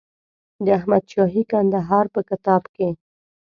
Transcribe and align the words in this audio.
د 0.63 0.67
احمدشاهي 0.77 1.43
کندهار 1.51 2.05
په 2.13 2.21
کتاب 2.29 2.63
کې. 2.75 2.89